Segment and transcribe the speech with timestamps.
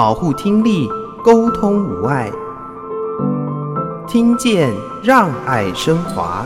[0.00, 0.88] 保护听力，
[1.22, 2.32] 沟通无碍，
[4.08, 6.42] 听见让爱升华。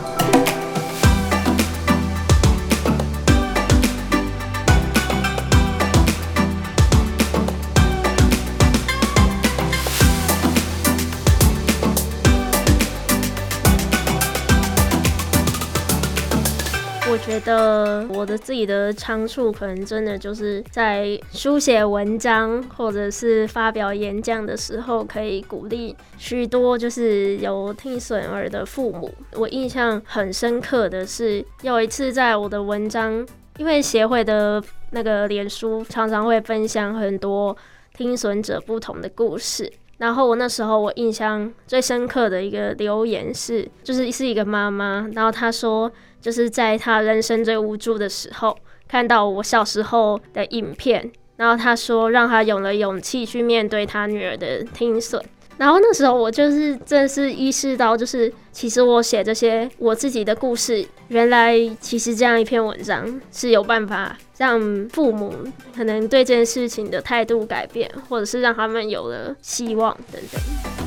[17.45, 29.09] 得我的自己的长处，可能真的就是在书写文章，或者是发表演讲的时候，可以鼓励许多就是有听损儿的父母。
[29.35, 33.25] 我印象很深刻的是，有一次在我的文章，
[33.57, 37.55] 因为协会的那个脸书常常会分享很多
[37.95, 39.71] 听损者不同的故事。
[39.97, 45.89] 然后我那时候我印象最深刻的一个留言是，就是是一个妈妈，然后她说，
[46.25, 48.57] 就是在他人生最无助的时候，
[48.87, 55.23] 看到我小时候的影片，然后他说让他有了勇气去面对他女儿的听损。
[55.57, 65.31] 然后那时候我就是正式意识到，就是其实我写这些我自己的故事，原来其实这样一篇文章是有办法让父母
[65.75, 70.84] 可能对这件事情的态度改变，或者是让他们有了希望等等。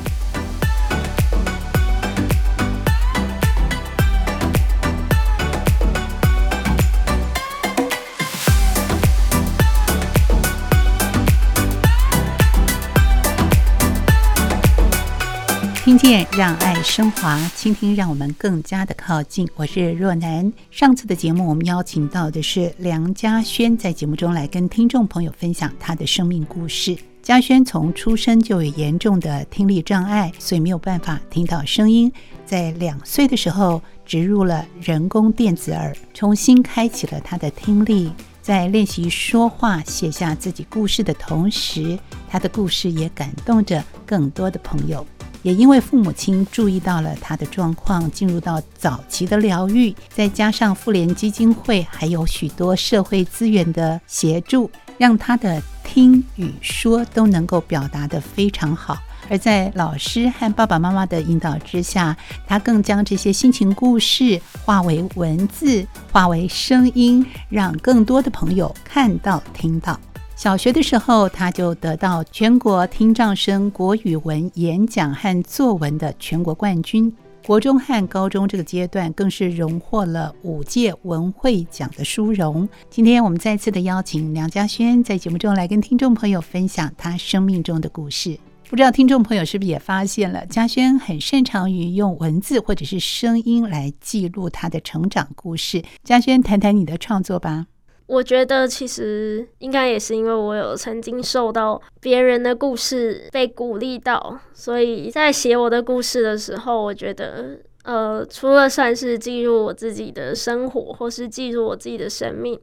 [16.31, 19.47] 让爱升华，倾听让我们更加的靠近。
[19.55, 20.51] 我是若楠。
[20.71, 26.97] 上次的节目，我们邀请到的是梁嘉轩，在节目中来跟听众朋友分享他的生命故事。
[27.21, 32.11] 嘉轩从出生就有严重的听力障碍，所以没有办法听到声音。
[32.43, 38.11] 在两岁的时候，植入了人工电子耳，重新开启了他的听力。
[38.41, 45.05] 在练习说话、写下自己故事的同时，他的故事也感动着更多的朋友。
[45.41, 58.97] 也因为父母亲注意到了他的状况，进入到早期的疗愈，再加上妇联基金会还有许多社会资源的协助，让他的听与说都能够表达得非常好。
[59.29, 62.17] 而在老师和爸爸妈妈的引导之下，
[62.47, 69.99] 他更将这些心情故事化为文字，化为声音，让更多的朋友看到、听到。
[70.39, 77.13] 小学的时候，他就得到全国听障生国语文演讲和作文的全国冠军。
[77.45, 82.69] 国中和高中这个阶段，更是荣获了五届文汇奖的殊荣。
[82.89, 88.39] 今天我们再次的邀请梁嘉轩在节目中来跟听众朋友分享他生命中的故事。
[88.69, 95.83] 不知道听众朋友是不是也发现了，嘉轩很擅长于用文字或者是声音来记录他的成长故事。
[96.05, 97.65] 嘉轩，谈谈你的创作吧。
[98.09, 112.59] 我觉得其实应该也是因为我有曾经受到别人的故事被鼓励到，所以在写我的故事的时候，我觉得呃，除了算是记录我自己的生活，或是记录我自己的生命，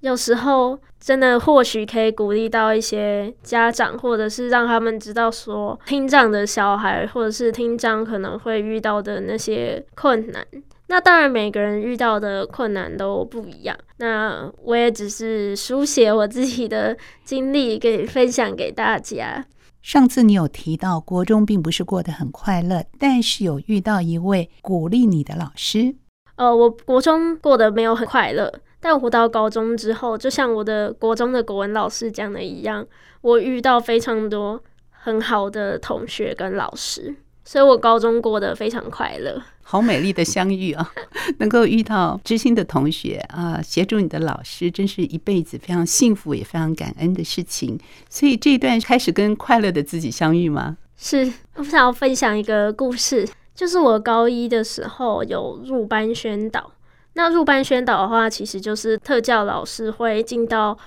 [0.00, 10.46] 有时候真的或许可以鼓励到一些家长，或者是让他们知道说，听障的小孩或者是听障可能会遇到的那些困难。
[10.92, 13.74] 那当然，每个人遇到的困难都不一样。
[13.96, 16.94] 那我也只是书写我自己的
[17.24, 19.46] 经历，给分享给大家。
[19.80, 25.94] 上次你有提到，国中并不是过得很快乐，但是有遇到一位鼓励你的老师。
[26.36, 32.86] 呃，我国中过得没有很快乐，但我到高中之后，就像我的国中的国文老师讲的一样，
[33.22, 37.14] 我遇到非常多很好的同学跟老师。
[37.44, 40.92] 所以我高中过得非常快乐，好美丽的相遇啊！
[41.38, 47.78] 能够遇到知心的同学啊，协助你的老师，真是一辈子非常幸福也非常感恩的事情。
[48.08, 50.76] 所以这一段开始跟快乐的自己相遇吗？
[50.96, 56.70] 是， 我想要分享一个故事，就是我高一的时候有入班宣导。
[57.14, 60.78] 那入班宣导的话，其实就是特教老师会进到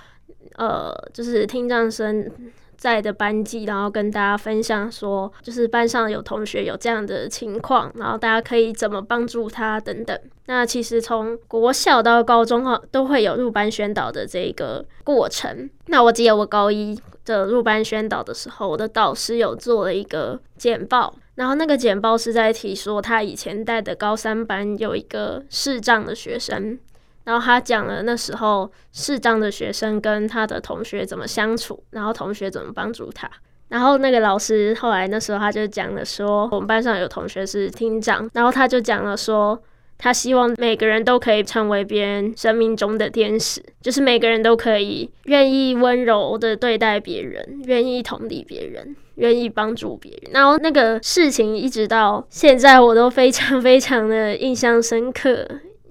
[0.56, 2.30] 呃，就是听障生。
[2.76, 10.18] 在的班级，然后跟大家分享说，就是班上有同学有这样的情况，然后大家可以怎么帮助他等等。
[10.46, 15.68] 那其实从国小到高中哈，都会有入班宣导的这个过程。
[15.86, 26.78] 那我记得我高一的入班宣导的时候，我的导师有做了一个简报，然后那个简报是在提说他以前带的高三班有一个视障的学生。
[27.26, 33.28] 然后他讲了那时候视障的学生跟他的同学怎么相处，然后同学怎么帮助他。
[33.68, 39.60] 然后那个老师后来那时候他就讲了说，我们班上有同学是听障，然后他就讲了说，
[39.98, 50.30] 他希望每个人都可以成为别人生命中的天使，就是每个人都可以愿意温柔的对待别人，愿意同理别人，愿意帮助别人。
[50.32, 55.44] 然后那个事情一直到现在，我都非常非常的印象深刻，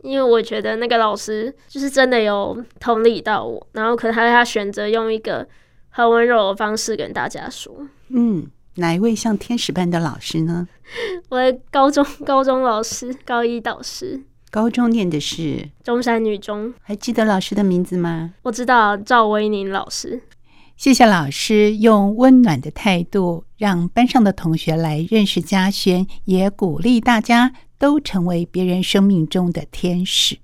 [0.06, 5.48] 因为我觉得那个老师就是真的有同理到我，然后可能他他选择用一个
[5.90, 7.75] 很温柔的方式跟大家说，
[8.10, 8.48] 嗯。
[8.78, 10.68] 哪一位像天使般的老师呢？
[11.31, 14.22] 我的高中高中老师，高一导师。
[14.52, 18.34] 高中念的是中山女中，还记得老师的名字吗？
[18.44, 20.24] 我知道赵威宁老师。
[20.75, 30.38] 谢谢老师用温暖的态度，让班上的同学来认识嘉轩，也鼓励大家都成为别人生命中的天使。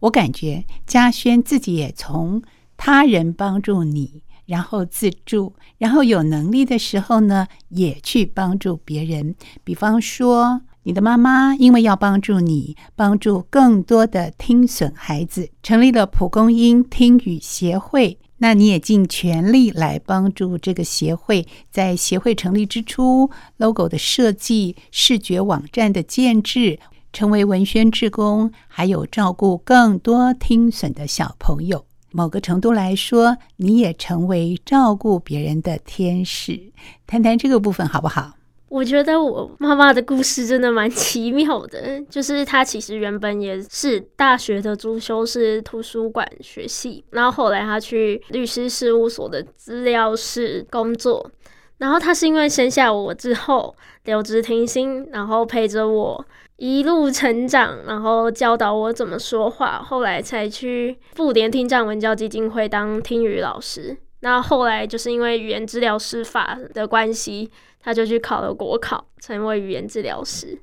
[0.00, 2.42] 我感觉嘉轩自己也从
[2.76, 4.22] 他人帮助你。
[4.46, 9.34] 然后自助，然后有能力的时候呢，也去帮助别人。
[9.62, 18.18] 比方说，你的妈妈因为要帮助你，帮助更多的听损孩子，成立了蒲公英听语协会。
[18.38, 21.46] 那你也尽全力来帮助这个协会。
[21.70, 26.78] 在协会成立之初，logo 的设计、视觉网站的建制，
[27.12, 31.84] 成为文宣志工，还有照顾更多听损的小朋友。
[32.10, 36.72] 某个程度来说，你也成为照顾别人的天使。
[37.06, 38.37] 谈谈这个部分好不好？
[38.68, 51.30] 我觉得我妈妈的故事真的蛮奇妙的， 就是她其实原本也是大学的主修是图书馆学系，然后后来她去律师事务所的资料室工作，
[51.78, 53.74] 然后她是因为生下我之后
[54.04, 56.24] 留职停薪，然后陪着我。
[56.60, 63.96] 一路成长，然后教导我怎么说话，后来才去妇联听障文教基金会当听语老师。
[64.20, 67.50] 那后来就是因为语言治疗师法的关系，
[67.80, 70.58] 他就去考了国考，成为语言治疗师。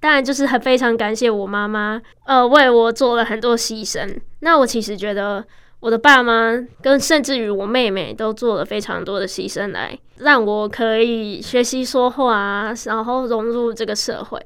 [0.00, 4.18] 当然，就是很非常感谢我妈妈，呃，为我做了很多牺牲。
[4.40, 5.44] 那我其实觉得
[5.80, 14.40] 我的爸妈跟甚至于我妹妹都做了非常多的牺牲，来让我可以学习说话，然后融入这个社会。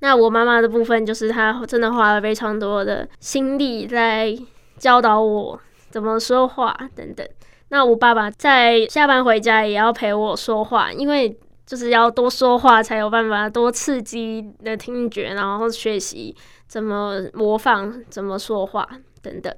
[0.00, 4.36] 那我妈妈的部分，就是她真的花了非常多的心力在
[4.78, 5.58] 教导我
[5.90, 7.26] 怎么说话等等。
[7.70, 16.34] 那我爸爸在下班回家也要陪我说话，因为就是要多说话才有办法多刺激的听觉，然后学习
[16.66, 18.88] 怎么模仿、怎么说话
[19.22, 19.54] 等等。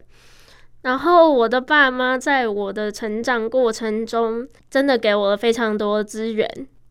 [0.83, 6.47] 然后我的爸妈在我的成长过程中，真的给我了非常多资源。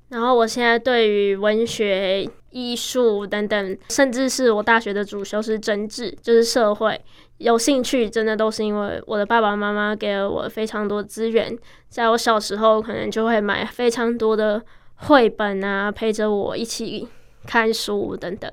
[0.09, 6.99] 然后我现在对于文学、艺术等等，甚至是我大学的主修是政治，就是社会，
[7.41, 11.57] 有兴趣，真的都是因为我的爸爸妈妈给了我非常多资源。
[11.89, 14.61] 在我小时候，可能就会买非常多的
[14.95, 17.07] 绘本啊，陪着我一起
[17.47, 18.51] 看书等等，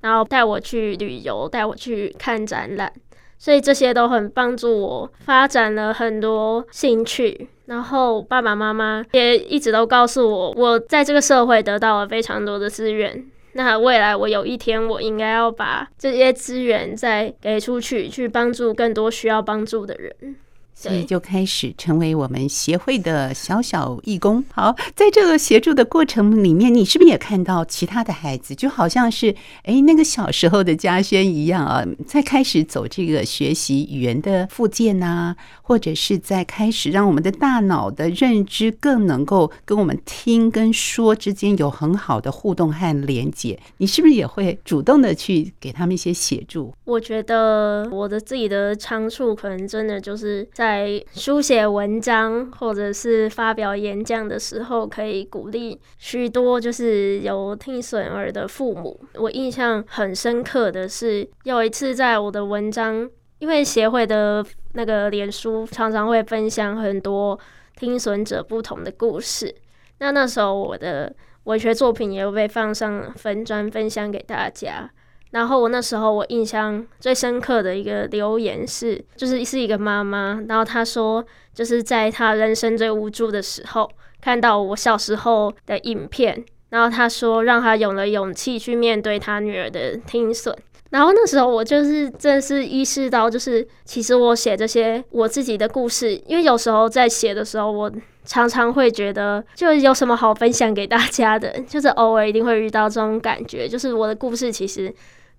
[0.00, 2.92] 然后带我去旅游，带我去看展览。
[3.38, 13.24] 所以这些都很帮助我发展了很多兴趣，然后爸爸妈妈也一直都告诉我，我在这个社会得到了非常多的资源。
[13.54, 20.36] 那未来我有一天，我应该要把这些资源再给出去，去帮助更多需要帮助的人。
[20.74, 24.44] 所以就开始成为我们协会的小小义工。
[24.52, 43.58] 好，在这个协助的过程里面，你是不是也看到其他的孩子，就好像是哎那个小时候的嘉轩一样啊，在开始走这个学习语言的复健呐，或者是在开始让我们的大脑的认知更能够跟我们听跟说之间有很好的互动和连接。
[43.78, 46.74] 你是不是也会主动的去给他们一些协助？
[46.84, 50.63] 我觉得我的自己的长处可能真的就是在。
[50.64, 58.98] 在书写文章或者是发表演讲的时候，可以鼓励许多就是有听损儿的父母。
[59.16, 63.06] 我印象很深刻的是，有一次在我的文章，
[63.40, 64.42] 因为协会的
[64.72, 67.38] 那个脸书常常会分享很多
[67.76, 69.54] 听损者不同的故事，
[69.98, 74.90] 那那时候我的文学作品也有被放上粉专分享给大家。
[75.34, 83.90] 然后我那时候我印象最深刻的一个留言是，就是是一个妈妈，然后她说，就是在她人生最无助的时候，
[84.22, 90.56] 看到我小时候的影片，然后她说让她有了勇气去面对她女儿的听损。
[90.90, 97.90] 然后那时候我就是真是意识到，就是其实我写这些我自己的故事，因为有时候在写的时候，我
[98.24, 104.94] 常常会觉得，就有什么好分享给大家的，就是偶尔一定会遇到这种感觉，就是我的故事其实。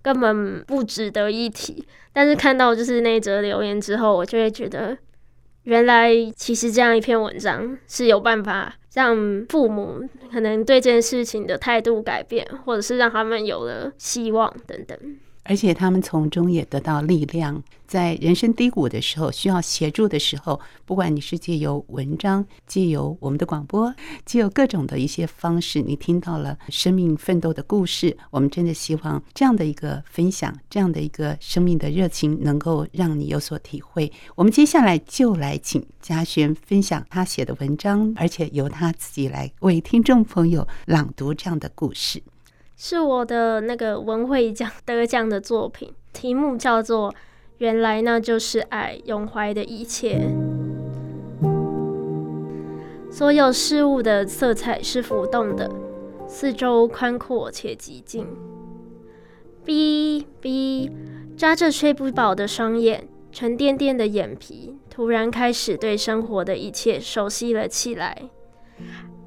[0.06, 4.96] 根本不值得一提，但是看到就是那则留言之后，我就会觉得，
[5.64, 14.96] 原来其实这样一篇文章是有办法让父母可能对这件事情的态度改变，或者是让他们有了希望等等。
[15.48, 17.62] 而且他们从中也得到力量。
[17.86, 28.16] 在人生低谷的时候，需要协助的时候，不管你是借由文章、借由我们的广播、借由各种的一些方式，你听到了生命奋斗的故事。
[28.30, 34.10] 我们真的希望这样的一个分享，这样的一个生命的热情，能够让你有所体会。
[34.34, 42.20] 我们接下来就来请嘉轩分享他写的文章，而且由他自己来为听众朋友朗读这样的故事。
[42.76, 47.14] 是我的那个文汇奖得奖的作品，题目叫做。
[47.58, 50.20] 原来那就是爱，永怀的一切。
[53.10, 55.70] 所有事物的色彩是浮动的，
[56.28, 58.26] 四周宽阔且寂静。
[59.64, 60.92] 哔哔，
[61.34, 68.28] 眨着睡不饱的双眼，沉甸甸的眼皮，突然开始对生活的一切熟悉了起来。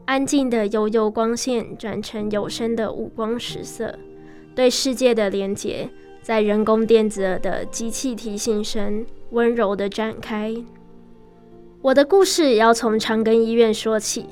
[0.10, 4.00] 安静的悠悠光线转成有声的五光十色，
[4.56, 5.88] 对世界的连结。
[6.24, 10.56] 在人工电子耳的机器提醒声温柔地展开。
[11.84, 14.26] 我的故事要从长庚医院说起。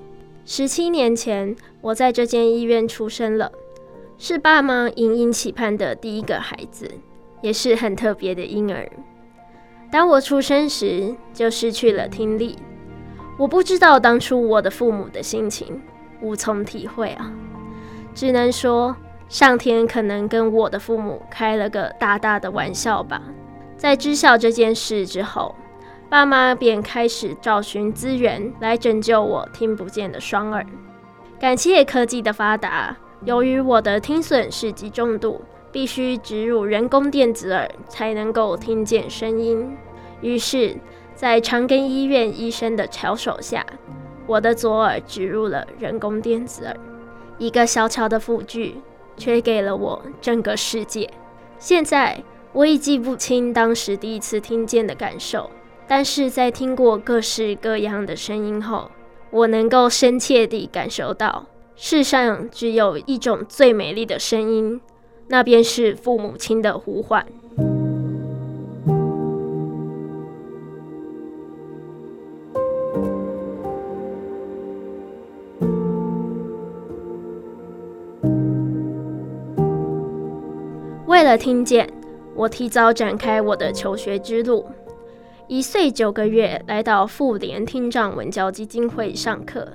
[0.45, 3.51] 十七年前，我在这间医院出生了，
[4.17, 6.89] 是爸妈殷殷期盼的第一个孩子，
[7.43, 8.91] 也是很特别的婴儿。
[9.91, 12.55] 当我出生时，就失去了听力。
[13.37, 15.81] 我不知道当初我的父母的心情，
[16.21, 17.31] 无从体会啊，
[18.13, 18.95] 只能说。
[19.29, 23.21] 上天可能跟我的父母开了个大大的玩笑吧。
[23.75, 25.53] 在知晓这件事之后，
[26.07, 30.65] 爸妈便开始找寻资源来拯救我听不见的双耳。
[31.37, 35.41] 感谢科技的发达，由于我的听损是极重度，
[35.73, 39.75] 必须植入人工电子耳才能够听见声音。
[40.21, 40.73] 于是，
[41.17, 43.65] 在长庚医院医生的巧手下，
[44.27, 46.77] 我的左耳植入了人工电子耳，
[47.39, 48.75] 一个小巧的辅具。
[49.19, 51.09] 却给了我整个世界。
[51.57, 55.49] 现在我已记不清当时第一次听见的感受，
[55.87, 58.91] 但是在听过各式各样的声音后，
[59.31, 64.79] 我能够深切地感受到，世上只有一种最美丽的声音，
[65.29, 67.25] 那便是父母亲的呼唤。
[81.27, 81.91] 了听见，
[82.35, 84.65] 我提早展开我的求学之路。
[85.49, 89.67] 一岁九个月来到妇联听障文教基金会上课。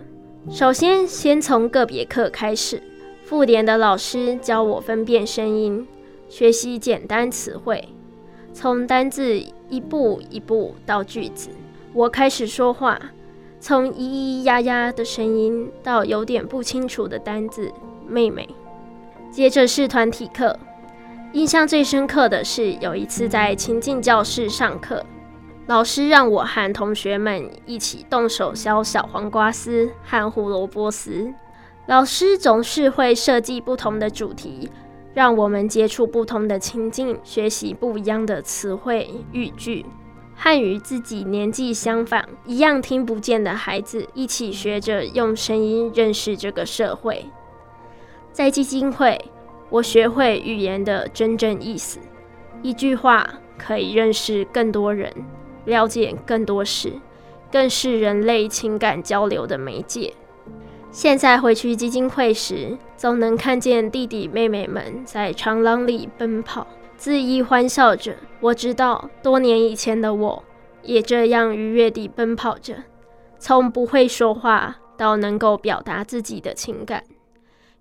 [0.50, 2.82] 首先，先从个别课开始。
[3.26, 5.86] 妇联的老师教我分辨声音，
[6.26, 7.86] 学习简单词汇，
[8.54, 11.50] 从单字一步一步到句子。
[11.92, 12.98] 我开始说话，
[13.60, 17.70] 从咿咿呀呀的声音到有点不清楚的单字
[18.08, 18.48] “妹妹”。
[19.30, 20.58] 接着是团体课。
[21.32, 25.02] 印象最深刻的是有一次在情境教室上课，
[25.66, 31.32] 老师让我和同学们一起动手削小黄瓜丝和胡萝卜丝。
[31.86, 34.70] 老师总是会设计不同的主题，
[35.14, 39.86] 让我们接触不同的情境，学习不一样的词汇语句，
[40.36, 47.24] 和与自己年纪相仿、一样听不见的孩子一起学着用声音认识这个社会。
[48.32, 49.18] 在基金会。
[49.72, 51.98] 我学会语言的真正意思，
[52.60, 53.26] 一句话
[53.56, 55.10] 可以认识更多人，
[55.64, 56.92] 了解更多事，
[57.50, 60.12] 更是人类情感交流的媒介。
[60.90, 66.66] 现在回去基金会时，总能看见弟弟妹妹们在长廊里奔跑，
[67.00, 68.14] 恣意欢笑着。
[68.40, 70.44] 我知道，多年以前的我
[70.82, 72.74] 也这样愉悦地奔跑着，
[73.38, 77.04] 从不会说话到能够表达自己的情感。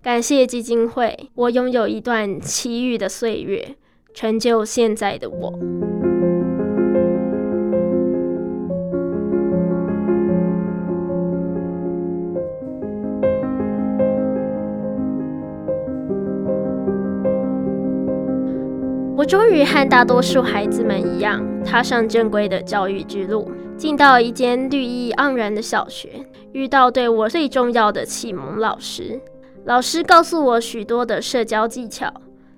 [0.04, 3.76] 感谢基金会，我拥有一段奇遇的岁月，
[4.16, 5.54] 成就现在的我。
[19.16, 29.22] 我终于和大多数孩子们一样，踏上正规的教育之路，进到一间绿意盎然的小学，遇到对我最重要的启蒙老师。
[29.64, 32.12] 老师告诉我许多的社交技巧，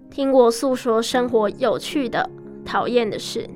[0.10, 2.30] 听我诉说生活有趣的、
[2.64, 3.50] 讨厌的事，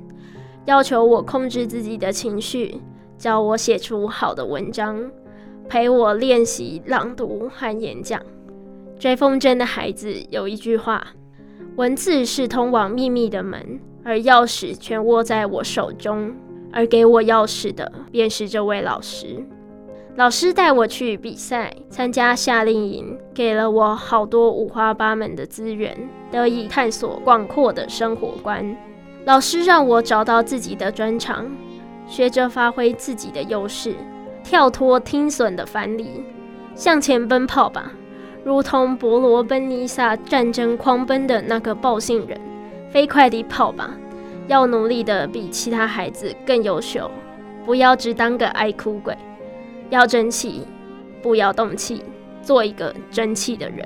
[0.66, 2.80] 要求我控制自己的情绪，
[3.16, 5.10] 教我写出好的文章，
[5.66, 8.20] 陪我练习朗读和演讲。
[8.98, 11.06] 追风筝的孩子有一句话
[11.76, 16.34] ：“文字是通往秘密的门，而钥匙全握在我手中。”
[16.70, 19.42] 而给我钥匙的便是这位老师。
[20.18, 25.96] 老师带我去比赛，参加夏令营，给了我好多五花八门的资源，
[26.28, 28.76] 得以探索广阔的生活观。
[29.26, 31.48] 老师让我找到自己的专长，
[32.08, 33.94] 学着发挥自己的优势，
[34.42, 36.24] 跳脱听损的藩篱，
[36.74, 37.92] 向前奔跑吧，
[38.42, 42.40] 如同伯罗奔尼撒战争狂奔的那个暴信人，
[42.90, 43.94] 飞快地跑吧，
[44.48, 47.08] 要努力的比其他孩子更优秀，
[47.64, 49.16] 不要只当个爱哭鬼。
[49.90, 50.66] 要争气，
[51.22, 52.02] 不要动气，
[52.42, 53.84] 做一个争气的人。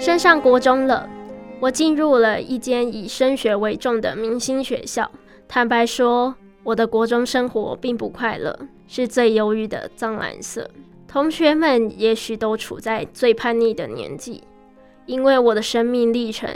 [0.00, 1.08] 升上国中了，
[1.60, 5.08] 我进入了一间以升学为重的明星学校。
[5.46, 10.68] 坦白说，我的国中生活并不快乐，是最忧郁的藏蓝色。
[11.06, 14.42] 同学们也许都处在最叛逆的年纪，
[15.04, 16.48] 因为我的生命历程。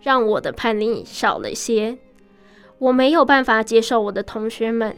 [0.00, 1.98] 让我的叛逆少了些，
[2.78, 4.96] 我没有办法接受我的同学们，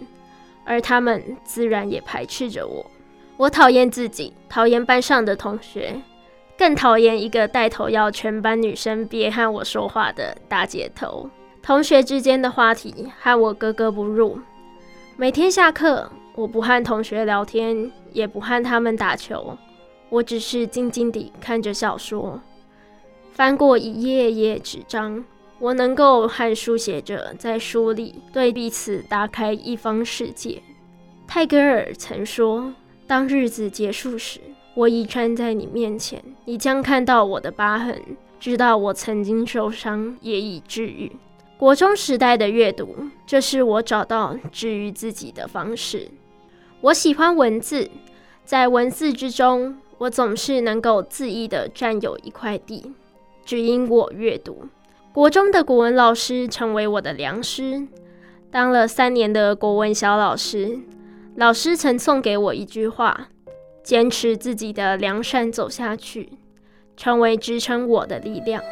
[0.65, 2.87] 而他们自然也排斥着我。
[3.37, 6.01] 我讨厌自己，讨厌班上的同学，
[6.57, 11.29] 更讨厌一个带头要全班女生别和我说话的大姐头。
[11.61, 14.39] 同学之间的话题和我格格不入。
[15.17, 19.57] 每天下课，我不和同学聊天，也不和他们打球，
[20.09, 22.41] 我只是静静地看着小说。
[23.33, 25.25] 翻过一页页纸张，
[25.59, 30.63] 我能够和书写者在书里对彼此打开一方世界。
[31.27, 32.75] 泰戈尔曾说
[33.09, 34.39] ：“当日子结束时，
[34.75, 38.03] 我已站在你面前，你将看到我的疤痕，
[38.39, 41.11] 知道我曾经受伤也已治愈。”
[41.57, 42.95] 国中时代的阅读，
[43.27, 46.09] 这是我找到治愈自己的方式。
[46.83, 47.89] 我喜欢文字，
[48.45, 52.93] 在文字之中，我总是能够恣意地占有一块地。
[53.45, 54.67] 只因我阅读，
[55.13, 57.87] 国中的国文老师成为我的良师。
[58.51, 60.79] 当了三年的国文小老师，
[61.37, 63.29] 老师曾送给我一句话
[63.83, 66.35] ：“坚持自己的良善走下去，
[66.97, 68.63] 成为支撑我的力量。”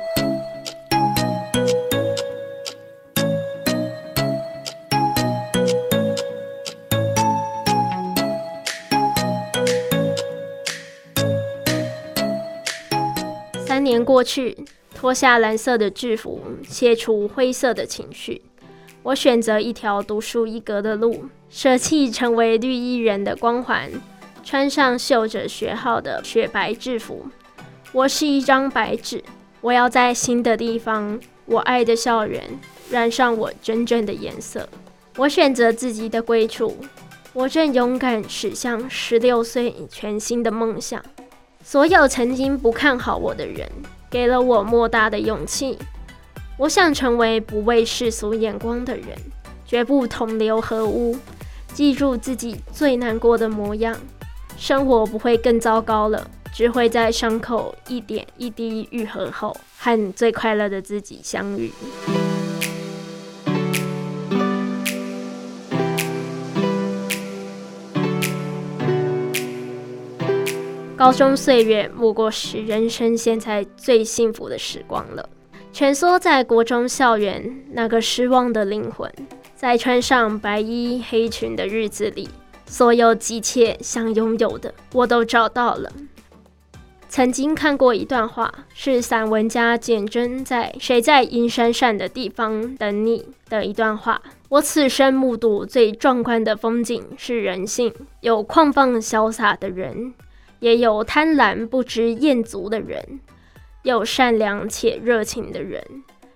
[13.90, 14.56] 年过去，
[14.94, 18.40] 脱下蓝色的制服，卸除灰色的情绪。
[19.02, 23.90] 我选择一条独树一格的路，舍弃成为绿衣人的光环，
[24.44, 27.26] 穿上绣着学号的雪白制服。
[27.92, 29.24] 我是一张白纸，
[29.60, 32.44] 我要在新的地方，我爱的校园，
[32.90, 34.68] 染上我真正的颜色。
[35.16, 36.76] 我选择自己的归处，
[37.32, 41.02] 我正勇敢驶向十六岁全新的梦想。
[41.62, 43.70] 所有曾经不看好我的人，
[44.10, 45.78] 给了我莫大的勇气。
[46.56, 49.06] 我想成为不畏世俗眼光的人，
[49.66, 51.16] 绝不同流合污。
[51.72, 53.96] 记住自己最难过的模样，
[54.56, 61.70] 生活不会更糟糕了，只会在伤口一点一滴愈合后，和最快乐的自己相遇。
[71.00, 75.26] 高中岁月莫过是人生现在最幸福的时光了。
[75.72, 79.10] 蜷缩在国中校园，那个失望的灵魂，
[79.54, 82.28] 在穿上白衣黑裙的日子里，
[82.66, 85.90] 所有急切想拥有的，我都找到了。
[87.08, 94.20] 曾经看过一段话，是散文家简真在《谁在阴山上的地方等你》的一段话。
[94.50, 100.12] 我此生目睹最壮观的风景是人性，有狂放潇洒的人。
[100.60, 103.20] 也有贪婪不知厌足的人，
[103.82, 105.82] 有善良且热情的人，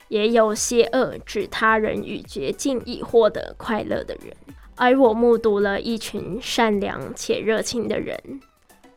[0.08, 4.34] 也有邪恶置他人于绝境以获得快乐的人。
[4.76, 8.40] 而我目睹了一群善良且热情的人，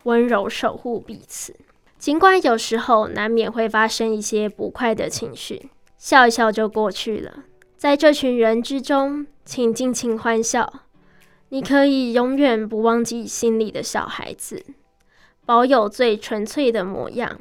[0.03, 1.55] 温柔守护彼此。
[1.99, 7.43] 尽管有时候难免会发生一些不快的情绪，笑一笑就过去了。
[7.75, 10.81] 在这群人之中，请尽情欢笑，
[11.49, 14.63] 你可以永远不忘记心里的小孩子。
[15.47, 17.39] 保有最纯粹的模样，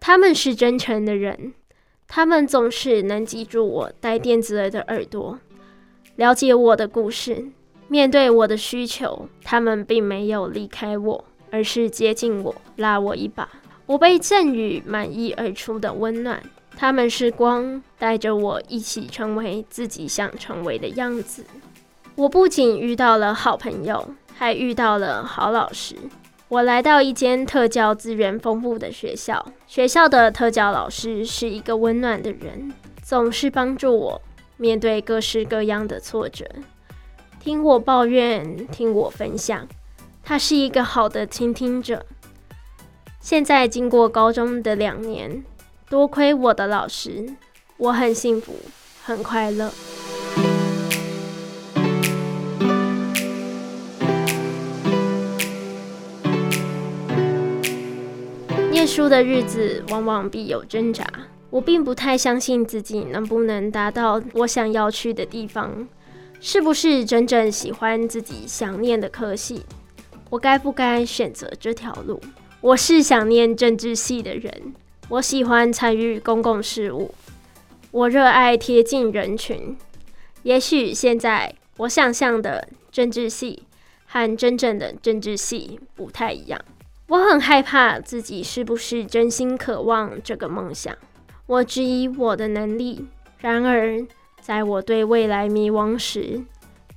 [0.00, 1.54] 他们是真诚的人，
[2.08, 5.38] 他们总是能记住我带电子耳的耳朵，
[6.16, 7.46] 了解我的故事，
[7.86, 13.48] 面对我的需求，他们并没有离开我，而是接近我，拉我一把。
[13.86, 16.42] 我被赠予满溢而出的温暖，
[16.76, 21.44] 他们是光，带着我一起成为自己想成为的样子。
[22.16, 25.94] 我不仅遇到了好朋友，还遇到了好老师。
[26.54, 34.22] 我来到一间特教资源丰富的学校，学校的特教老师是一个温暖的人，总是帮助我
[34.56, 36.46] 面对各式各样的挫折，
[37.40, 39.66] 听我抱怨，听我分享。
[40.22, 42.06] 他是一个好的倾听者。
[43.18, 45.42] 现在经过高中的两年，
[45.90, 47.34] 多亏我的老师，
[47.78, 48.54] 我很幸福，
[49.02, 49.72] 很快乐。
[58.86, 61.06] 书的日子往往必有挣扎，
[61.50, 65.86] 我并不太相信自己能不能达到我想要去的地方，
[66.40, 69.62] 是不是真正喜欢自己想念的科系？
[70.30, 72.20] 我该不该选择这条路？
[72.60, 74.74] 我是想念政治系的人，
[75.08, 77.14] 我喜欢参与公共事务，
[77.90, 79.76] 我热爱贴近人群。
[80.42, 83.62] 也许现在我想象的政治系
[84.06, 86.60] 和真正的政治系不太一样。
[87.08, 90.96] 我很害怕自己是不是真心渴望这个梦想，
[91.46, 93.06] 我质疑我的能力。
[93.38, 94.06] 然而，
[94.40, 96.42] 在我对未来迷惘时，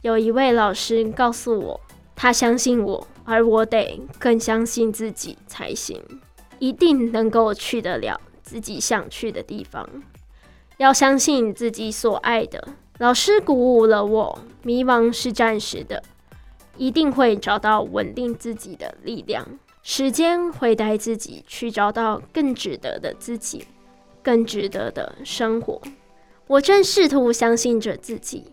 [0.01, 1.81] 有一位老师告诉我，
[2.15, 3.07] 他相信我。
[3.29, 6.01] 而我得更相信自己才行，
[6.59, 9.85] 一定能够去得了自己想去的地方。
[10.77, 12.69] 要相信自己所爱的。
[12.99, 16.01] 老师鼓舞了我，迷茫是暂时的，
[16.77, 19.45] 一定会找到稳定自己的力量。
[19.89, 23.63] 时间会带自己去找到更值得的自己，
[24.21, 25.81] 更值得的生活。
[26.45, 28.51] 我正试图相信着自己，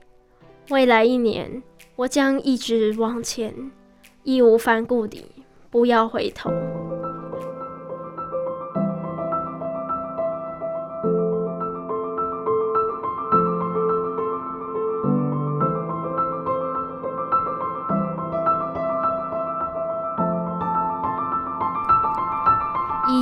[0.70, 1.60] 未来一年
[1.96, 3.52] 我将一直往前。
[4.22, 5.24] 义无反顾地，
[5.70, 6.52] 不要回头。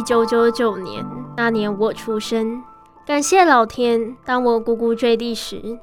[0.02, 2.60] 一九九九年，那年我出生。
[3.06, 5.78] 感谢老天，当我呱呱坠地时。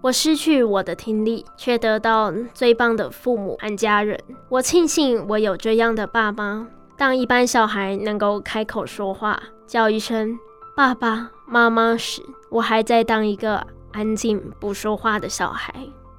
[0.00, 4.18] 我失去我的听力，却得到最棒的父母和家人。
[4.48, 6.66] 我庆幸我有这样的爸妈。
[6.96, 10.38] 当一般小孩能够开口说话，叫一声
[10.74, 15.74] 爸爸妈妈时，我还在当一个安静不说话的小孩。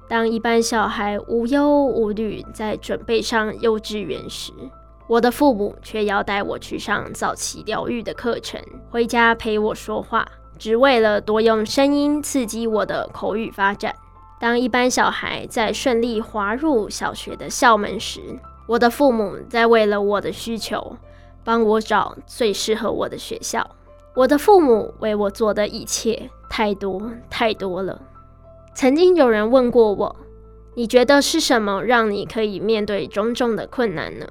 [0.06, 4.52] 当一般小孩无忧无虑在准备上幼稚园时，
[5.10, 10.24] 我的父母却要带我去上早期疗愈的课程，回家陪我说话。
[10.56, 13.92] 只为了多用声音刺激我的口语发展。
[14.38, 18.20] 当一般小孩在顺利滑入小学的校门时，
[18.68, 20.96] 我的父母在为了我的需求，
[21.42, 23.68] 帮我找最适合我的学校。
[24.14, 28.00] 我的父母为我做的一切太多太多了。
[28.74, 30.16] 曾经有人问过我
[30.76, 34.26] ：“你觉得是什么让你可以面对种种的困难呢？”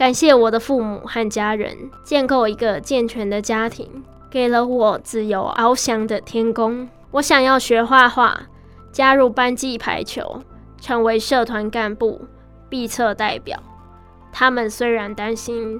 [0.00, 4.02] 感谢我的父母和家人，建构一个健全的家庭。
[4.30, 6.88] 给了我自由翱翔的天空。
[7.10, 8.48] 我想要学画画，
[8.90, 10.42] 加入班级排球，
[10.80, 12.22] 成为社团干部、
[12.70, 13.62] 毕测代表。
[14.32, 15.78] 他们虽然担心，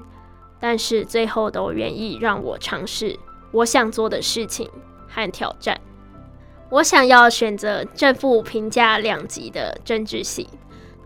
[0.59, 3.17] 但是最后都愿意让我尝试
[3.51, 4.69] 我想做的事情
[5.07, 5.81] 和挑战。
[6.69, 10.47] 我想要选择正负评价两极的政治系，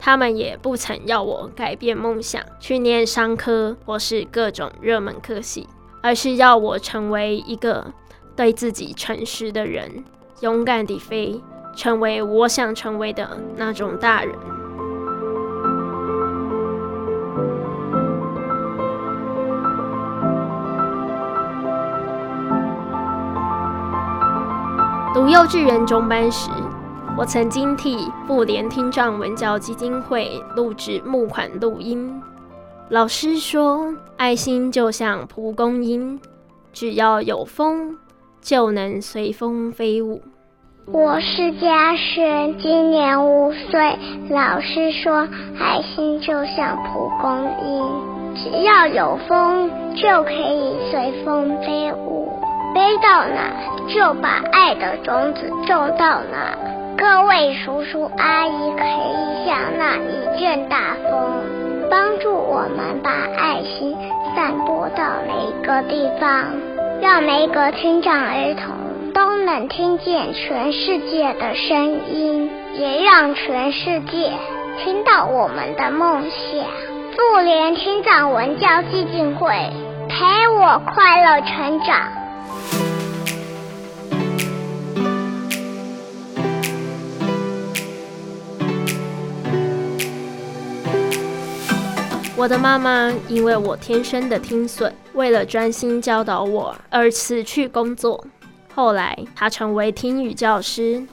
[0.05, 5.67] 他们也不曾要我改变梦想，去念商科或是各种热门科系。
[6.03, 7.91] 而是要我成为一个
[8.35, 10.05] 对自己诚实的人，
[10.41, 11.41] 勇敢地飞，
[11.75, 14.35] 成为我想成为的那种大人。
[25.15, 26.51] 读幼稚园中班时，
[27.17, 32.21] 我曾经替妇联听障文教基金会录制募款录音。
[32.89, 36.19] 老师说：“爱心就像蒲公英，
[36.73, 37.95] 只要有风，
[38.41, 40.21] 就能随风飞舞。”
[40.91, 43.97] 我是嘉轩，今年五岁。
[44.29, 45.25] 老师说
[45.57, 47.31] ：“爱心就像蒲公
[47.63, 52.29] 英，只要有风，就可以随风飞舞。
[52.75, 53.53] 飞到哪，
[53.87, 56.74] 就把爱的种子种到哪。
[56.97, 61.43] 各位叔叔阿姨，可以像那一阵大风。”
[61.91, 63.95] 帮助我们把爱心
[64.35, 66.45] 散播到每一个地方，
[66.99, 74.31] 让每个听障儿童都能听见全世界的声音，也让全世界
[74.83, 76.65] 听到我们的梦想。
[77.15, 79.47] 妇联听障文教基金会
[80.09, 82.94] 陪我快乐成长。
[92.37, 98.21] 我的妈妈因为我天生的听损，为了专心教导我而辞去工作。
[98.73, 101.05] 后来，她成为听语教师。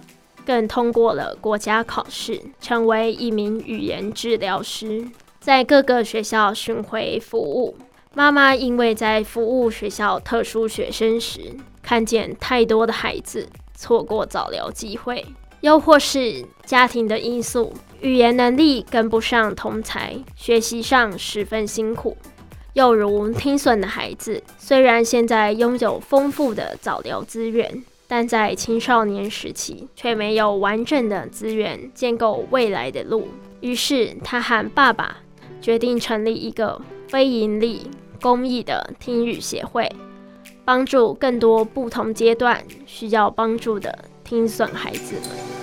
[0.45, 5.07] 更通过了国家考试，成为一名语言治疗师，
[5.39, 7.77] 在各个学校巡回服务。
[8.13, 15.25] 妈妈因为在服务学校特殊学生时，看见太多的孩子错过早疗机会，
[15.61, 22.17] 又或是家庭的因素，语言能力跟不上同才，学习上十分辛苦。
[22.73, 33.29] 又如听损的孩子，虽然现在拥有丰富的早疗资源，但在青少年时期却没有完整的资源建构未来的路。
[33.61, 35.19] 于是他和爸爸
[35.61, 37.89] 决定成立一个非营利。
[38.21, 39.91] 公益的听语协会，
[40.65, 45.62] 帮助更多不同阶段需要帮助的听损孩子们。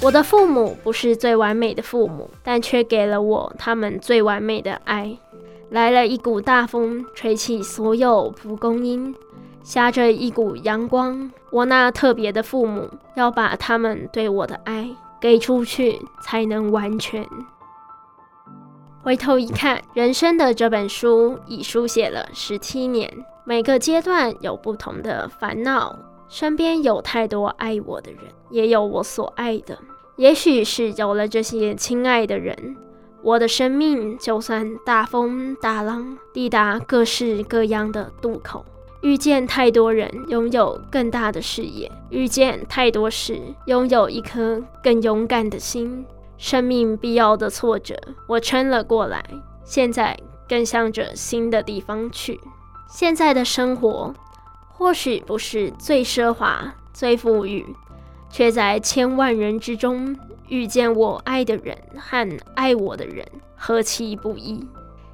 [0.00, 5.18] 我的父母不是最完美的父母，但却给了我他们最完美的爱。
[5.70, 9.12] 来了一股大风，吹起所有蒲公英，
[9.62, 11.30] 下着一股阳光。
[11.50, 14.88] 我那特别的父母要把他们对我的爱
[15.20, 17.26] 给出去，才能完全。
[19.02, 23.12] 回头一看，人生的这本书已书写了十七年，
[23.44, 29.78] 每个阶段有不同的烦恼，身边有太多爱我的人，也有我所爱的。
[30.16, 32.76] 也许是有了这些亲爱的人。
[33.22, 38.64] 我的生命就算大风大浪，抵达各式各样的渡口，
[39.00, 46.04] 遇见太多人，拥有更大的视野，遇见太多事，拥有一颗更勇敢的心。
[46.36, 47.96] 生命必要的挫折，
[48.28, 49.24] 我撑了过来。
[49.64, 50.16] 现在
[50.48, 52.40] 更向着新的地方去。
[52.88, 54.14] 现在的生活
[54.78, 57.66] 或许不是最奢华、最富裕，
[58.30, 60.16] 却在千万人之中。
[60.46, 64.66] 遇见我爱的人和爱我的人，何其不易！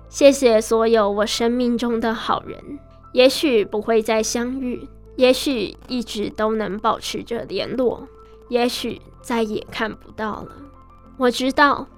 [0.09, 2.79] 谢谢所有我生命中的好人，
[3.11, 8.07] 也许不会再相遇，也许一直都能保持着联络，
[8.49, 10.53] 也许再也看不到了。
[11.17, 11.89] 我知道，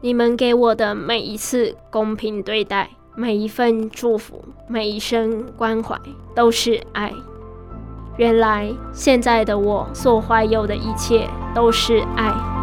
[0.00, 5.98] 你们给我的每一次公平对待，每一份祝福，每一声关怀，
[6.34, 7.10] 都是爱。
[8.18, 12.55] 原来现在的我所怀有的一切，都是爱。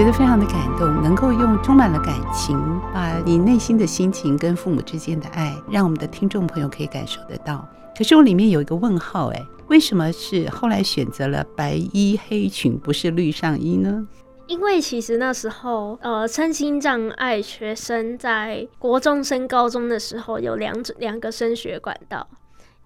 [0.00, 2.56] 觉得非常的感动，能够用充满了感情，
[2.90, 7.68] 把你内心的心情跟父母之间的爱，让我们的听众朋友可以感受得到。
[7.94, 14.08] 可是我里面有一个问号，哎，为什么是后来选择了白衣黑裙，不是绿上衣呢？
[14.46, 22.26] 因为其实那时候，呃，身心障碍学生在国中升高中的时候有两两个升学管道，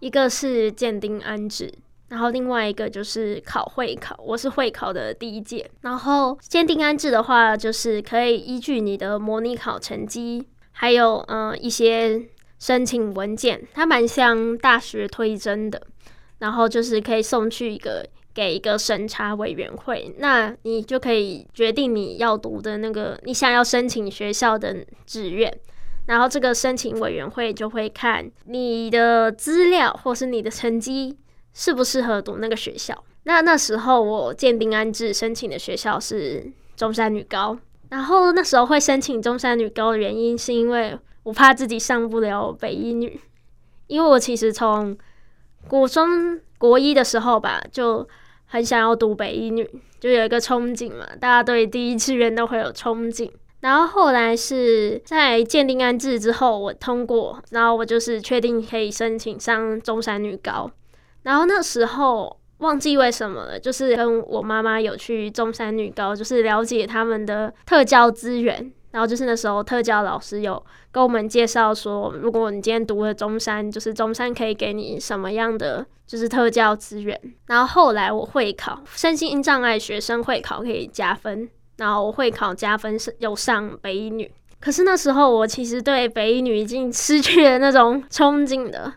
[0.01, 1.75] 一个是鉴定安置。
[2.15, 5.69] 然后另外一个就是考会考，我是会考的第一届。
[5.81, 12.23] 然后鉴定安置的话，就是可以依据你的模拟考成绩，还有嗯、呃、一些
[12.61, 15.83] 申请文件，它蛮像大学推甄的。
[16.39, 25.53] 然后就是可以送去一个给一个审查委员会，那你就可以决定你要读的那个你想要申请学校的志愿。
[26.07, 31.17] 然后这个申请委员会就会看你的资料或是你的成绩。
[31.55, 33.03] 适不适合读那个学校？
[33.23, 37.57] 那那时候我鉴定安置申请的学校是中山女高，
[37.89, 43.19] 然后那时候会申请中山女高的原因是因为我怕自己上不了北一女，
[43.87, 44.95] 因为我其实从
[45.67, 48.07] 国中国一的时候吧，就
[48.45, 49.67] 很想要读北一女，
[49.99, 53.31] 就有一个憧憬嘛，大家对第一志愿都会有憧憬。
[53.61, 60.71] 然后后来是在鉴定安置之后，我通过，然后我就是确定可以申请上中山女高。
[61.25, 68.73] 然后那时候忘记为什么了，就是跟我妈妈有去中山女高，就是了解他们的特教资源。
[68.93, 77.21] 然后就是那时候特教老师有跟我们介绍说，如果你今天读了中山，就是中山可以给你什么样的就是特教资源。
[77.49, 84.31] 然后后来我会考，身心障碍学生会考可以加分，然后我会考加分是有上北一女。
[84.61, 88.93] 可是那时候我其实对北一女已经失去了那种憧憬的。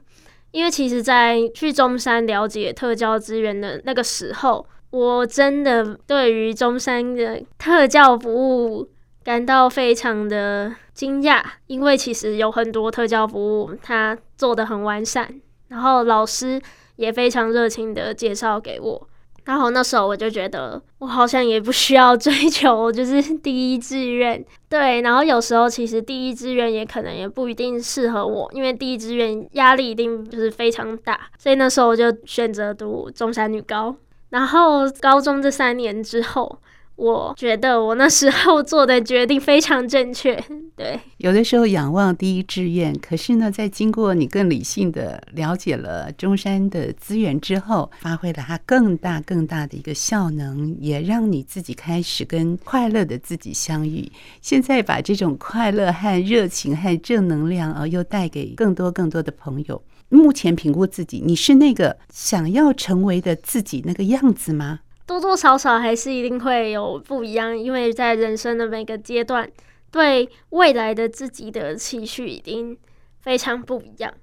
[0.58, 8.90] 因为其实，在去中山了解特教资源的那个时候，我真的对于中山的特教服务
[9.24, 11.44] 感到非常的惊讶。
[11.68, 15.32] 因为其实有很多特教服务，它做的很完善，
[15.68, 16.60] 然后老师
[16.96, 19.08] 也非常热情的介绍给我。
[19.48, 25.02] 然后那时候我就觉得，我好像也不需要追求就是 第一志愿，对。
[25.02, 33.96] 然后有时候其实第一志愿也可能也不一定适合我，因为第一志愿压力一定就是非常大，所以那时候我就选择读中山女高。
[34.30, 36.60] 然后高中这三年之后。
[36.98, 40.36] 我觉得我那时候做的决定非常正确，
[40.76, 41.00] 对。
[41.18, 54.12] 有的时候仰望第一志愿，可是呢，在经过你更理性的了解了中山的资源之后，发挥了它更大更大的一个效能，也让你自己开始跟快乐的自己相遇。
[54.42, 59.82] 现在把这种快乐和热情和正能量啊，又带给更多更多的朋友。
[60.10, 64.80] 目前评估自己，你是那个想要成为的自己那个样子吗？
[65.08, 69.50] 多多少少还是一定会有不一样，因为在人生的每个阶段，
[69.90, 72.78] 对未来的自己的期许一定
[73.22, 74.14] 非常不一样。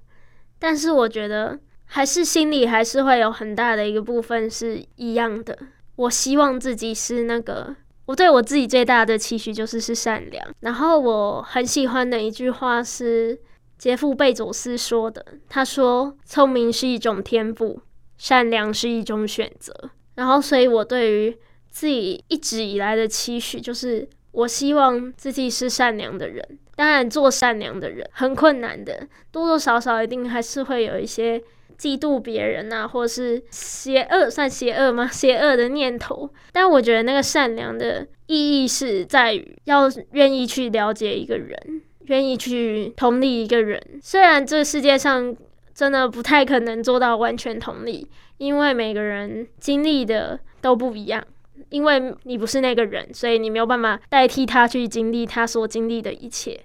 [0.59, 5.57] 但是我觉得，还是心里还是会有很大的一个部分是一样的。
[5.95, 10.47] 我希望自己是那个，我对我自己最大的期许就是是善良。
[10.59, 13.39] 然后我很喜欢的一句话是
[13.77, 17.81] 杰夫贝佐斯说的，他说：“聪明是一种天赋，
[18.17, 19.73] 善良是一种选择。”
[20.15, 21.37] 然后，所以我对于
[21.69, 26.59] 自己一直以来的期许，就是我希望自己是善良的人。
[26.75, 31.41] 当然，做善良的人很困难的，多多少少一定还是会有一些
[31.77, 35.07] 嫉妒别人啊，或是邪恶，算邪恶吗？
[35.11, 36.29] 邪恶的念头。
[36.51, 43.81] 但我觉得那个善良的意义是在于要愿意去了解一个人，愿意去同理一个人。
[44.01, 45.33] 虽然这世界上
[45.73, 48.07] 真的不太可能做到完全同理。
[48.37, 51.23] 因为每个人经历的都不一样，
[51.69, 56.59] 因为你不是那个人，所以你没有办法代替他去经历他所经历的一切。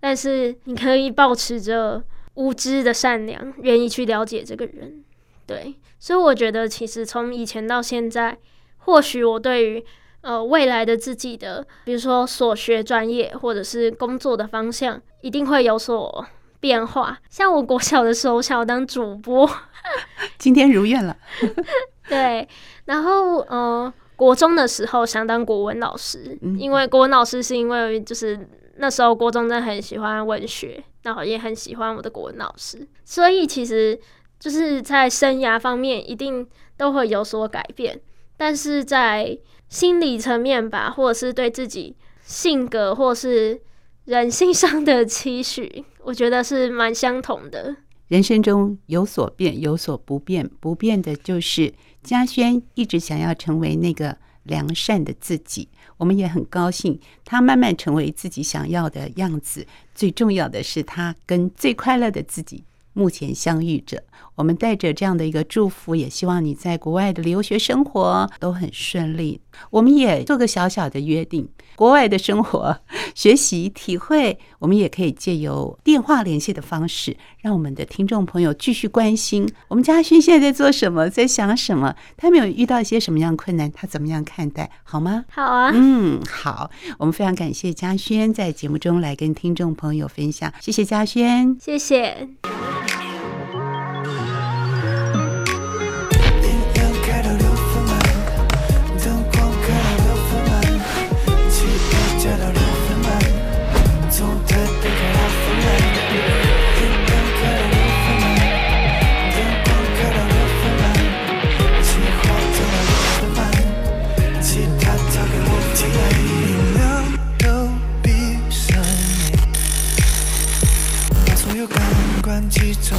[0.00, 2.02] 但是你可以保持着
[2.34, 5.02] 无知的善良，愿意去了解这个人。
[5.46, 8.36] 对，所以我觉得其实从以前到现在，
[8.78, 9.84] 或许我对于
[10.20, 16.26] 呃未来的自己的，比如说所学专业或者是工作的方向，一定会有所
[16.64, 17.18] 变化。
[17.28, 19.46] 像我国小的时候，想要当主播。
[20.38, 21.14] 今天如愿了，
[22.08, 22.48] 对。
[22.86, 28.48] 然后，呃，国中的时候想当国文老师，因为国文老师是因为就是
[28.78, 34.00] 那时候国中真的很喜欢文学，然后也很喜欢我的国文老师，所以其实
[34.40, 36.48] 就是在生涯方面一定
[36.78, 38.00] 都会有所改变，
[38.38, 43.60] 但是在心理层面吧，或者是对自己性格或是
[44.06, 47.74] 人性上的期许，我觉得是蛮相同的。
[48.08, 50.48] 人生中有所变，有所不变。
[50.60, 55.68] 不变的就是嘉轩一直想要成为那个良善的自己。
[55.96, 59.66] 我们也很高兴，他慢慢成为自己想要的样子。
[59.94, 64.02] 最重要的是，他跟最快乐的自己目前相遇着。
[64.34, 69.40] 我们带着这样的一个祝福，也希望你在国外的留学生活都很顺利。
[69.70, 71.48] 我们也做个小小的约定。
[71.76, 72.78] 国外的生活、
[73.16, 84.70] 学习、体会，我们也可以借由电话联系的方式，让我们的听众朋友继续关心我们嘉轩现在在做什么，在想什么，他没有遇到一些什么样的困难，他怎么样看待？
[84.84, 85.24] 好吗？
[85.28, 85.72] 好啊。
[85.74, 86.70] 嗯，好。
[86.98, 92.28] 我们非常感谢嘉轩在节目中来跟听众朋友分享，谢谢嘉轩，谢谢。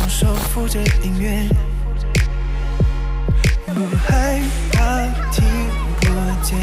[0.08, 1.47] 手扶着音乐，
[3.65, 5.43] 不害怕听
[5.99, 6.05] 不
[6.41, 6.58] 见，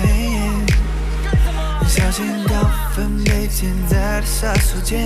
[1.87, 2.55] 小心高
[2.95, 4.97] 分贝潜在的杀手锏。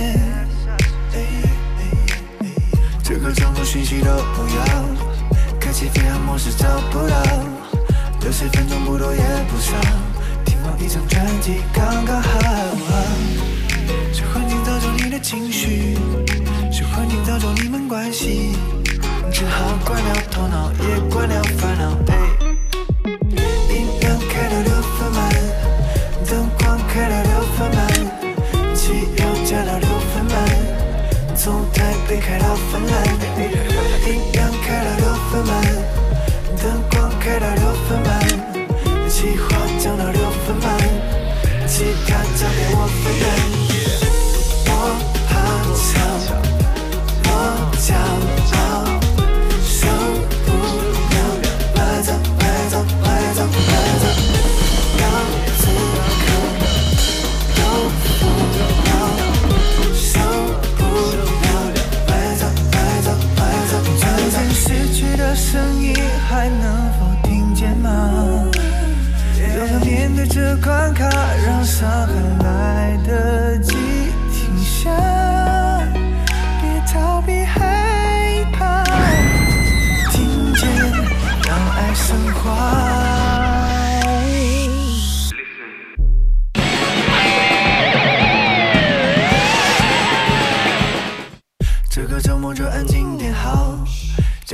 [3.03, 4.65] 这个种种讯息都不要，
[5.59, 7.23] 开启飞航模式找不到，
[8.21, 9.73] 六十分钟不多也不少，
[10.45, 12.29] 听完一张专辑刚刚好。
[14.13, 15.97] 这环境造就你的情绪。
[16.79, 18.55] 这环境造就你们关系，
[19.33, 22.26] 只好关掉头脑，也关掉烦恼。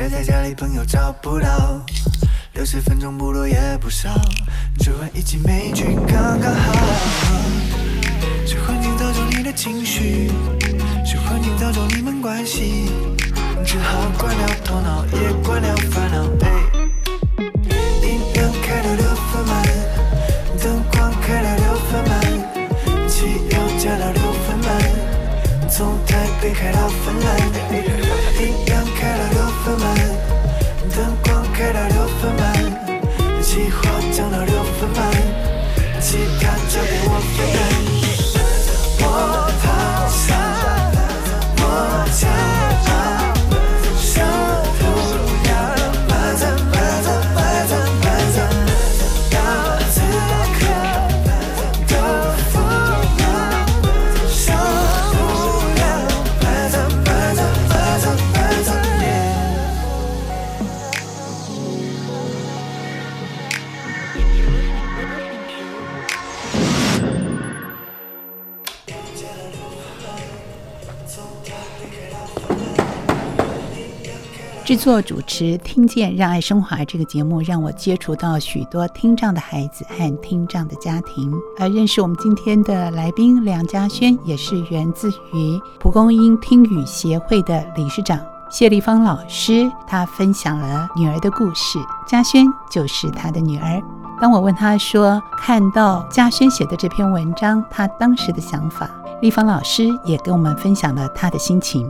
[0.03, 1.81] 宅在家里朋友找不到，
[2.55, 4.09] 六十分钟不多也不少，
[4.79, 6.73] 追完一集美剧刚刚好。
[8.45, 10.29] 是环境造就你的情绪，
[11.05, 12.91] 是环境造就你们关系，
[13.65, 16.23] 只好关掉头脑，也关掉烦恼。
[18.01, 19.63] 音量开到六分满，
[20.61, 22.11] 灯光开到六分满，
[23.07, 24.67] 汽油加到六分满。
[25.69, 27.37] 从台北开到芬兰，
[74.83, 81.33] 作主持，听见让爱升华这个节目，让我接触到许多听障的孩子和听障的家庭。
[81.57, 88.19] 而认识我们今天的来宾梁嘉轩，也是源自于蒲公英听语协会的理事长
[88.49, 89.71] 谢丽芳老师。
[89.87, 93.81] 他分享了女儿的故事，嘉轩就是他的女儿。
[94.19, 101.89] 当我问他说，看到嘉轩写的这篇文章，他当时的想法，丽芳老师也跟我们分享了他的心情。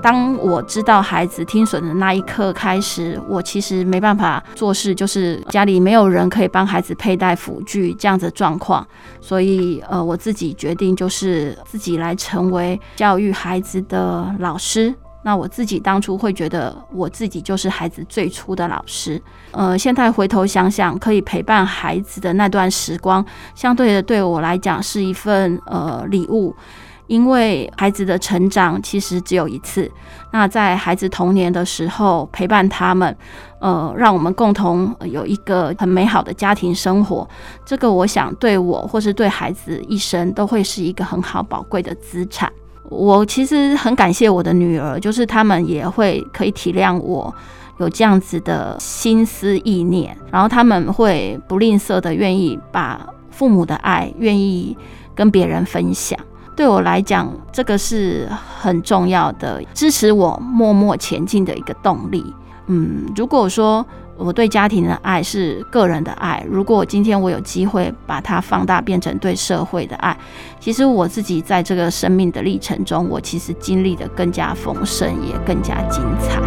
[0.00, 8.86] 当我知道孩子听损的那一刻开始，我其实没办法做事，就是家里没有人可以帮孩子佩戴辅具这样的状况，
[9.20, 14.94] 所以呃，我自己决定就是自己来成为教育孩子的老师。
[15.24, 19.20] 那我自己当初会觉得我自己就是孩子最初的老师。
[19.50, 23.22] 呃，现在回头想想，可以陪伴孩子的那段时光，
[23.54, 26.54] 相对的对我来讲是一份呃礼物。
[27.08, 29.90] 因为孩子的成长其实只有一次，
[30.30, 33.16] 那在孩子童年的时候陪伴他们，
[33.58, 37.28] 呃，让我们共同有一个很美好的家庭生活，
[37.64, 42.52] 这个我想对我或是对孩子一生都会是一个很好宝贵的资产。
[42.90, 47.34] 我其实很感谢我的女儿，就是他们也会可以体谅我
[47.78, 54.76] 有这样子的心思意念，然后他们会不吝啬的愿意把父母的爱愿意
[55.14, 56.18] 跟别人分享。
[56.58, 58.28] 对我来讲，这个是
[58.60, 62.34] 很重要的，支持我默默前进的一个动力。
[62.66, 63.86] 嗯，如果说
[64.16, 70.18] 我对家庭的爱是个人的爱，如果今天我有机会把它放大变成对社会的爱，
[70.58, 76.40] 其实我自己在这个生命的历程中，我其实经历的更加丰盛，也更加精彩。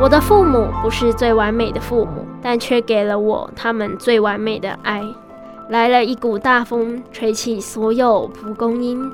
[0.00, 5.02] 我的父母不是最完美的父母，但却给了我他们最完美的爱。
[5.68, 9.10] 来了一股大风，吹起所有蒲公英，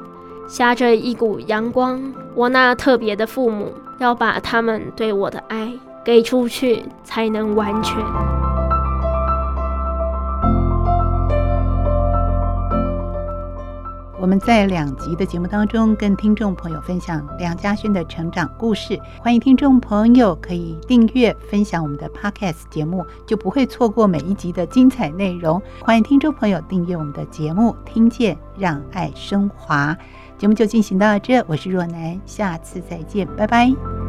[0.48, 2.00] 下着一股阳光。
[2.34, 5.72] 我那特别的父母，要把他们对我的爱
[6.04, 7.96] 给出去，才能完全。
[14.20, 19.00] 我们在两集的节目当中，跟听众朋友分享梁家轩的成长故事。
[19.18, 25.60] 欢迎听众朋友可以订阅、分享我们的 Podcast 节目，就不会错过每一集的精彩内容。
[25.82, 29.96] 欢迎听众朋友订阅我们的节目，听见让爱升华。
[30.36, 33.99] 节目就进行到这，我是若男，下次再见，拜拜。